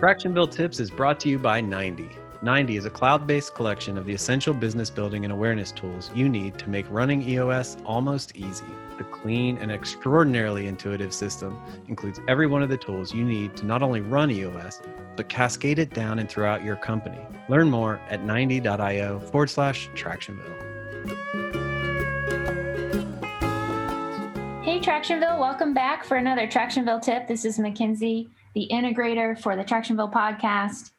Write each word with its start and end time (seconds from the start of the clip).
Tractionville 0.00 0.50
Tips 0.50 0.80
is 0.80 0.90
brought 0.90 1.20
to 1.20 1.28
you 1.28 1.38
by 1.38 1.60
90. 1.60 2.08
90 2.40 2.76
is 2.78 2.86
a 2.86 2.90
cloud 2.90 3.26
based 3.26 3.54
collection 3.54 3.98
of 3.98 4.06
the 4.06 4.14
essential 4.14 4.54
business 4.54 4.88
building 4.88 5.24
and 5.24 5.30
awareness 5.30 5.72
tools 5.72 6.10
you 6.14 6.26
need 6.26 6.56
to 6.56 6.70
make 6.70 6.86
running 6.88 7.20
EOS 7.28 7.76
almost 7.84 8.34
easy. 8.34 8.64
The 8.96 9.04
clean 9.04 9.58
and 9.58 9.70
extraordinarily 9.70 10.68
intuitive 10.68 11.12
system 11.12 11.60
includes 11.86 12.18
every 12.28 12.46
one 12.46 12.62
of 12.62 12.70
the 12.70 12.78
tools 12.78 13.12
you 13.12 13.24
need 13.24 13.58
to 13.58 13.66
not 13.66 13.82
only 13.82 14.00
run 14.00 14.30
EOS, 14.30 14.80
but 15.16 15.28
cascade 15.28 15.78
it 15.78 15.92
down 15.92 16.18
and 16.18 16.30
throughout 16.30 16.64
your 16.64 16.76
company. 16.76 17.20
Learn 17.50 17.68
more 17.68 18.00
at 18.08 18.22
90.io 18.22 19.20
forward 19.20 19.50
slash 19.50 19.90
Tractionville. 19.90 20.62
Hey, 24.64 24.80
Tractionville, 24.80 25.38
welcome 25.38 25.74
back 25.74 26.06
for 26.06 26.16
another 26.16 26.46
Tractionville 26.46 27.02
tip. 27.02 27.28
This 27.28 27.44
is 27.44 27.58
Mackenzie 27.58 28.30
the 28.54 28.68
integrator 28.70 29.38
for 29.38 29.56
the 29.56 29.64
Tractionville 29.64 30.12
podcast. 30.12 30.90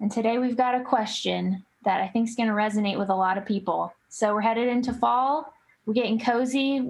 And 0.00 0.10
today 0.10 0.38
we've 0.38 0.56
got 0.56 0.74
a 0.74 0.84
question 0.84 1.64
that 1.84 2.00
I 2.00 2.08
think 2.08 2.28
is 2.28 2.34
going 2.34 2.48
to 2.48 2.54
resonate 2.54 2.98
with 2.98 3.08
a 3.08 3.14
lot 3.14 3.38
of 3.38 3.46
people. 3.46 3.92
So 4.08 4.34
we're 4.34 4.40
headed 4.40 4.68
into 4.68 4.92
fall. 4.92 5.52
We're 5.86 5.94
getting 5.94 6.18
cozy, 6.18 6.86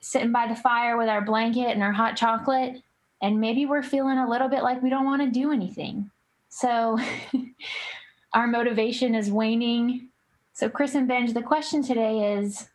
sitting 0.00 0.32
by 0.32 0.48
the 0.48 0.56
fire 0.56 0.96
with 0.96 1.08
our 1.08 1.20
blanket 1.20 1.68
and 1.68 1.82
our 1.82 1.92
hot 1.92 2.16
chocolate. 2.16 2.82
And 3.20 3.40
maybe 3.40 3.66
we're 3.66 3.82
feeling 3.82 4.18
a 4.18 4.28
little 4.28 4.48
bit 4.48 4.62
like 4.62 4.82
we 4.82 4.90
don't 4.90 5.04
want 5.04 5.22
to 5.22 5.30
do 5.30 5.52
anything. 5.52 6.10
So 6.48 6.98
our 8.32 8.46
motivation 8.46 9.14
is 9.14 9.30
waning. 9.30 10.08
So, 10.52 10.68
Chris 10.68 10.94
and 10.94 11.06
Benj, 11.06 11.34
the 11.34 11.42
question 11.42 11.82
today 11.82 12.34
is 12.34 12.68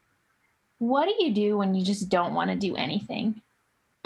what 0.79 1.05
do 1.05 1.23
you 1.23 1.33
do 1.33 1.57
when 1.57 1.75
you 1.75 1.83
just 1.83 2.09
don't 2.09 2.33
want 2.33 2.49
to 2.49 2.55
do 2.55 2.75
anything? 2.75 3.41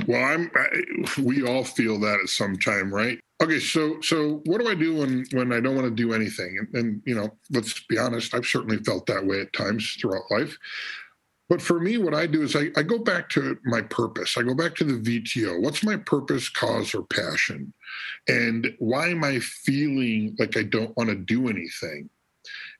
Well, 0.07 0.23
I'm. 0.23 0.49
I, 0.55 1.21
we 1.21 1.45
all 1.45 1.63
feel 1.63 1.99
that 1.99 2.19
at 2.23 2.29
some 2.29 2.57
time, 2.57 2.93
right? 2.93 3.19
Okay, 3.43 3.59
so 3.59 4.01
so 4.01 4.41
what 4.45 4.61
do 4.61 4.67
I 4.67 4.73
do 4.75 4.95
when 4.95 5.25
when 5.31 5.51
I 5.51 5.59
don't 5.59 5.75
want 5.75 5.87
to 5.87 5.93
do 5.93 6.13
anything? 6.13 6.57
And, 6.57 6.75
and 6.75 7.01
you 7.05 7.13
know, 7.13 7.29
let's 7.51 7.81
be 7.87 7.97
honest, 7.97 8.33
I've 8.33 8.45
certainly 8.45 8.77
felt 8.77 9.05
that 9.07 9.25
way 9.25 9.41
at 9.41 9.53
times 9.53 9.95
throughout 9.99 10.31
life. 10.31 10.57
But 11.49 11.61
for 11.61 11.79
me, 11.79 11.97
what 11.97 12.13
I 12.13 12.27
do 12.27 12.41
is 12.41 12.55
I, 12.55 12.69
I 12.75 12.83
go 12.83 12.97
back 12.97 13.29
to 13.29 13.57
my 13.63 13.81
purpose. 13.81 14.37
I 14.37 14.43
go 14.43 14.53
back 14.53 14.75
to 14.75 14.83
the 14.83 15.21
VTO. 15.21 15.61
What's 15.61 15.83
my 15.83 15.95
purpose, 15.95 16.49
cause, 16.49 16.93
or 16.93 17.03
passion? 17.03 17.73
And 18.27 18.75
why 18.79 19.09
am 19.09 19.23
I 19.23 19.39
feeling 19.39 20.35
like 20.39 20.57
I 20.57 20.63
don't 20.63 20.95
want 20.97 21.09
to 21.09 21.15
do 21.15 21.47
anything? 21.47 22.09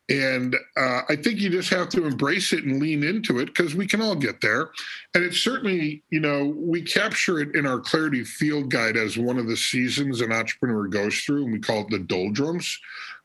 And 0.10 0.56
uh, 0.78 1.02
I 1.10 1.18
think 1.18 1.40
you 1.40 1.50
just 1.50 1.70
have 1.72 1.90
to 1.90 2.06
embrace 2.06 2.54
it 2.54 2.64
and 2.64 2.82
lean 2.82 3.04
into 3.04 3.40
it 3.40 3.48
because 3.48 3.76
we 3.76 3.86
can 3.86 4.02
all 4.02 4.16
get 4.16 4.40
there. 4.40 4.70
And 5.14 5.24
it's 5.24 5.40
certainly, 5.40 6.02
you 6.10 6.22
know, 6.22 6.54
we 6.56 6.82
capture 6.82 7.40
it 7.40 7.56
in 7.56 7.66
our 7.66 7.80
Clarity 7.80 8.24
Field 8.24 8.72
Guide 8.72 8.96
as 8.96 9.18
one 9.18 9.38
of 9.38 9.48
the 9.48 9.58
seasons 9.58 10.22
an 10.22 10.32
entrepreneur 10.32 10.88
goes 10.88 11.20
through, 11.20 11.44
and 11.44 11.54
we 11.54 11.60
call 11.60 11.82
it 11.82 11.90
the 11.90 12.00
doldrums. 12.00 12.80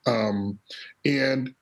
Um, 0.07 0.59
and 1.05 1.55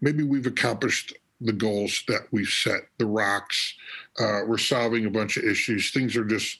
maybe 0.00 0.24
we've 0.24 0.46
accomplished 0.46 1.14
the 1.40 1.52
goals 1.52 2.02
that 2.08 2.26
we've 2.32 2.48
set, 2.48 2.80
the 2.98 3.06
rocks. 3.06 3.74
Uh, 4.18 4.40
we're 4.46 4.58
solving 4.58 5.06
a 5.06 5.10
bunch 5.10 5.36
of 5.36 5.44
issues. 5.44 5.92
Things 5.92 6.16
are 6.16 6.24
just 6.24 6.58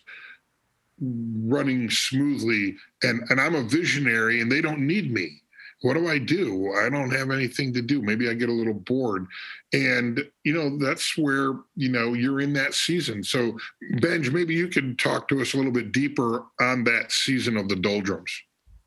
running 1.00 1.90
smoothly. 1.90 2.76
And, 3.02 3.24
and 3.30 3.40
I'm 3.40 3.56
a 3.56 3.62
visionary, 3.62 4.40
and 4.40 4.52
they 4.52 4.60
don't 4.60 4.86
need 4.86 5.12
me 5.12 5.40
what 5.84 5.98
do 5.98 6.08
I 6.08 6.16
do? 6.16 6.72
I 6.72 6.88
don't 6.88 7.10
have 7.10 7.30
anything 7.30 7.70
to 7.74 7.82
do. 7.82 8.00
Maybe 8.00 8.30
I 8.30 8.32
get 8.32 8.48
a 8.48 8.52
little 8.52 8.72
bored. 8.72 9.26
And, 9.74 10.26
you 10.42 10.54
know, 10.54 10.78
that's 10.78 11.18
where, 11.18 11.56
you 11.76 11.90
know, 11.90 12.14
you're 12.14 12.40
in 12.40 12.54
that 12.54 12.72
season. 12.72 13.22
So, 13.22 13.58
Benj, 14.00 14.30
maybe 14.30 14.54
you 14.54 14.68
could 14.68 14.98
talk 14.98 15.28
to 15.28 15.42
us 15.42 15.52
a 15.52 15.58
little 15.58 15.70
bit 15.70 15.92
deeper 15.92 16.46
on 16.58 16.84
that 16.84 17.12
season 17.12 17.58
of 17.58 17.68
the 17.68 17.76
doldrums. 17.76 18.32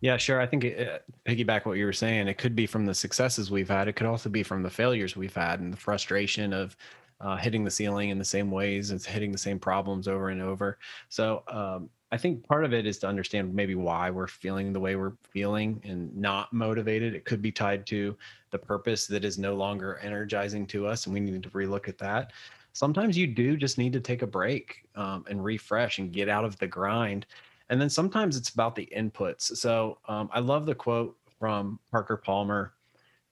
Yeah, 0.01 0.17
sure. 0.17 0.41
I 0.41 0.47
think 0.47 0.65
uh, 0.65 0.97
piggyback 1.27 1.67
what 1.67 1.77
you 1.77 1.85
were 1.85 1.93
saying. 1.93 2.27
It 2.29 2.39
could 2.39 2.55
be 2.55 2.65
from 2.65 2.87
the 2.87 2.95
successes 2.95 3.51
we've 3.51 3.69
had. 3.69 3.87
It 3.87 3.93
could 3.93 4.07
also 4.07 4.27
be 4.27 4.41
from 4.41 4.63
the 4.63 4.71
failures 4.71 5.15
we've 5.15 5.35
had 5.35 5.59
and 5.59 5.71
the 5.71 5.77
frustration 5.77 6.51
of 6.51 6.75
uh, 7.21 7.35
hitting 7.35 7.63
the 7.63 7.71
ceiling 7.71 8.09
in 8.09 8.17
the 8.17 8.25
same 8.25 8.51
ways 8.51 8.91
It's 8.91 9.05
hitting 9.05 9.31
the 9.31 9.37
same 9.37 9.59
problems 9.59 10.07
over 10.07 10.29
and 10.29 10.41
over. 10.41 10.77
So 11.09 11.43
um, 11.47 11.89
I 12.11 12.17
think 12.17 12.47
part 12.47 12.63
of 12.63 12.73
it 12.73 12.85
is 12.85 12.99
to 12.99 13.07
understand 13.07 13.53
maybe 13.53 13.75
why 13.75 14.09
we're 14.09 14.27
feeling 14.27 14.71
the 14.71 14.79
way 14.79 14.95
we're 14.95 15.17
feeling 15.29 15.81
and 15.83 16.15
not 16.15 16.53
motivated. 16.53 17.15
It 17.15 17.25
could 17.25 17.41
be 17.41 17.51
tied 17.51 17.85
to 17.87 18.15
the 18.51 18.57
purpose 18.57 19.07
that 19.07 19.25
is 19.25 19.37
no 19.37 19.55
longer 19.55 19.99
energizing 20.01 20.65
to 20.67 20.87
us, 20.87 21.05
and 21.05 21.13
we 21.13 21.19
need 21.19 21.43
to 21.43 21.49
relook 21.49 21.89
at 21.89 21.97
that. 21.97 22.31
Sometimes 22.73 23.17
you 23.17 23.27
do 23.27 23.57
just 23.57 23.77
need 23.77 23.91
to 23.93 23.99
take 23.99 24.21
a 24.21 24.27
break 24.27 24.83
um, 24.95 25.25
and 25.29 25.43
refresh 25.43 25.97
and 25.97 26.13
get 26.13 26.29
out 26.29 26.45
of 26.45 26.57
the 26.59 26.67
grind. 26.67 27.25
And 27.69 27.81
then 27.81 27.89
sometimes 27.89 28.37
it's 28.37 28.49
about 28.49 28.75
the 28.75 28.87
inputs. 28.95 29.57
So 29.57 29.97
um, 30.07 30.29
I 30.31 30.39
love 30.39 30.65
the 30.65 30.75
quote 30.75 31.17
from 31.39 31.79
Parker 31.91 32.17
Palmer. 32.17 32.73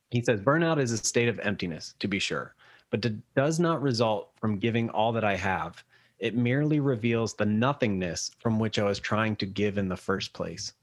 He 0.10 0.22
says, 0.22 0.42
Burnout 0.42 0.80
is 0.80 0.92
a 0.92 0.98
state 0.98 1.30
of 1.30 1.40
emptiness, 1.40 1.94
to 2.00 2.08
be 2.08 2.20
sure, 2.20 2.55
but 2.90 3.06
it 3.06 3.16
does 3.36 3.60
not 3.60 3.82
result 3.82 4.32
from 4.40 4.60
giving 4.60 4.90
all 4.90 5.12
that 5.14 5.24
I 5.24 5.36
have 5.36 5.84
it 6.20 6.36
merely 6.36 6.80
reveals 6.80 7.34
the 7.34 7.46
nothingness 7.46 8.32
from 8.40 8.58
which 8.58 8.80
I 8.80 8.84
was 8.84 9.00
trying 9.00 9.36
to 9.38 9.46
give 9.46 9.78
in 9.78 9.90
the 9.90 9.98
first 9.98 10.34
place. 10.34 10.74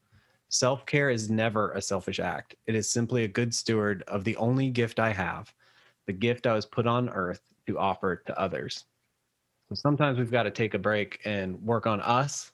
Self 0.49 0.85
care 0.85 1.09
is 1.09 1.31
never 1.31 1.73
a 1.73 1.81
selfish 1.81 2.21
act. 2.21 2.55
It 2.67 2.75
is 2.75 2.89
simply 2.89 3.25
a 3.25 3.29
good 3.29 3.55
steward 3.55 4.03
of 4.09 4.25
the 4.25 4.37
only 4.37 4.69
gift 4.69 5.01
I 5.01 5.13
have, 5.13 5.53
the 6.07 6.13
gift 6.13 6.47
I 6.47 6.55
was 6.55 6.67
put 6.67 6.87
on 6.87 7.09
earth 7.09 7.41
to 7.67 7.79
offer 7.79 8.17
to 8.27 8.39
others. 8.39 8.85
So 9.71 9.75
sometimes 9.75 10.19
we've 10.19 10.31
got 10.31 10.43
to 10.43 10.51
take 10.51 10.75
a 10.75 10.79
break 10.79 11.21
and 11.25 11.61
work 11.63 11.87
on 11.87 12.03
us 12.03 12.53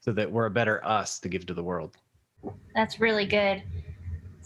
so 0.00 0.12
that 0.12 0.30
we're 0.30 0.46
a 0.46 0.50
better 0.50 0.84
us 0.84 1.18
to 1.20 1.28
give 1.28 1.46
to 1.46 1.54
the 1.54 1.62
world. 1.62 1.96
That's 2.74 3.00
really 3.00 3.24
good. 3.24 3.62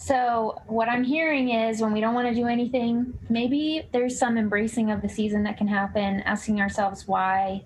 So, 0.05 0.61
what 0.67 0.89
I'm 0.89 1.05
hearing 1.05 1.51
is 1.51 1.81
when 1.81 1.93
we 1.93 2.01
don't 2.01 2.13
want 2.13 2.27
to 2.27 2.35
do 2.35 2.49
anything, 2.49 3.17
maybe 3.29 3.89
there's 3.93 4.19
some 4.19 4.37
embracing 4.37 4.91
of 4.91 5.01
the 5.01 5.09
season 5.09 5.45
that 5.45 5.57
can 5.57 5.69
happen, 5.69 6.23
asking 6.23 6.61
ourselves 6.61 7.07
why, 7.07 7.63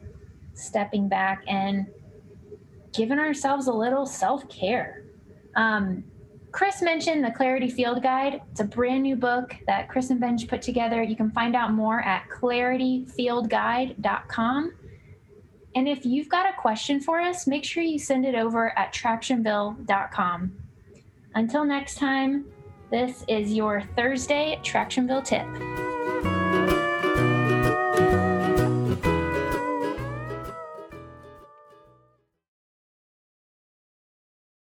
stepping 0.53 1.09
back, 1.09 1.43
and 1.49 1.87
giving 2.93 3.19
ourselves 3.19 3.69
a 3.69 3.73
little 3.73 4.05
self 4.05 4.47
care. 4.51 5.05
Um, 5.55 6.05
Chris 6.53 6.83
mentioned 6.83 7.25
the 7.25 7.31
Clarity 7.31 7.71
Field 7.71 8.03
Guide. 8.03 8.43
It's 8.51 8.61
a 8.61 8.65
brand 8.65 9.05
new 9.05 9.17
book 9.17 9.57
that 9.67 9.89
Chris 9.89 10.11
and 10.11 10.21
Benj 10.21 10.47
put 10.47 10.61
together. 10.61 11.03
You 11.03 11.17
can 11.17 11.31
find 11.31 11.57
out 11.57 11.73
more 11.73 12.03
at 12.03 12.29
clarityfieldguide.com. 12.29 14.73
And 15.75 15.89
if 15.89 16.05
you've 16.05 16.29
got 16.29 16.47
a 16.47 16.53
question 16.61 17.01
for 17.01 17.19
us, 17.19 17.47
make 17.47 17.65
sure 17.65 17.83
you 17.83 17.99
send 17.99 18.27
it 18.27 18.35
over 18.35 18.79
at 18.79 18.93
tractionville.com. 18.93 20.66
Until 21.37 21.67
next 21.67 21.99
time, 21.99 22.47
this 22.91 23.23
is 23.29 23.53
your 23.53 23.83
Thursday 23.95 24.59
Tractionville 24.63 25.23
tip. 25.23 25.47